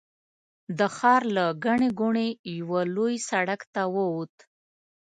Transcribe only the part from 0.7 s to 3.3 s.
د ښار له ګڼې ګوڼې یوه لوی